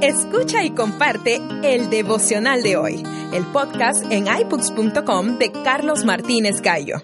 [0.00, 3.02] Escucha y comparte el devocional de hoy,
[3.32, 6.98] el podcast en iBooks.com de Carlos Martínez Gallo.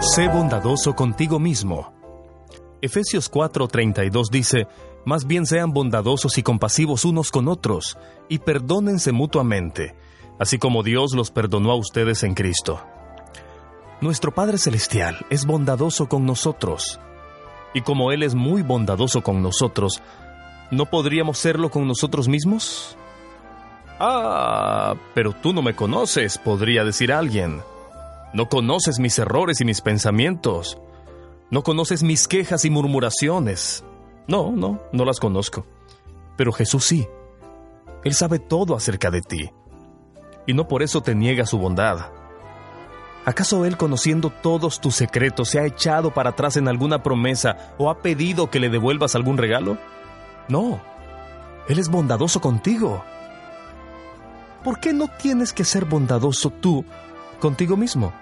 [0.00, 1.94] Sé bondadoso contigo mismo.
[2.82, 4.66] Efesios 4:32 dice,
[5.06, 7.96] Más bien sean bondadosos y compasivos unos con otros,
[8.28, 9.96] y perdónense mutuamente,
[10.38, 12.84] así como Dios los perdonó a ustedes en Cristo.
[14.02, 17.00] Nuestro Padre Celestial es bondadoso con nosotros,
[17.72, 20.02] y como Él es muy bondadoso con nosotros,
[20.70, 22.96] ¿no podríamos serlo con nosotros mismos?
[23.98, 27.62] Ah, pero tú no me conoces, podría decir alguien.
[28.32, 30.78] No conoces mis errores y mis pensamientos.
[31.50, 33.84] No conoces mis quejas y murmuraciones.
[34.28, 35.66] No, no, no las conozco.
[36.36, 37.08] Pero Jesús sí.
[38.04, 39.50] Él sabe todo acerca de ti.
[40.46, 42.12] Y no por eso te niega su bondad.
[43.26, 47.90] ¿Acaso Él, conociendo todos tus secretos, se ha echado para atrás en alguna promesa o
[47.90, 49.76] ha pedido que le devuelvas algún regalo?
[50.50, 50.80] No,
[51.68, 53.04] Él es bondadoso contigo.
[54.64, 56.84] ¿Por qué no tienes que ser bondadoso tú
[57.40, 58.12] contigo mismo?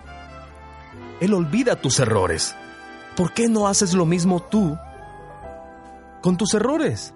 [1.21, 2.55] Él olvida tus errores.
[3.17, 4.79] ¿Por qué no haces lo mismo tú
[6.23, 7.15] con tus errores?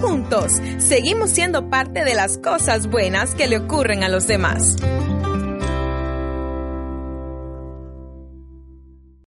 [0.00, 4.76] Juntos, seguimos siendo parte de las cosas buenas que le ocurren a los demás.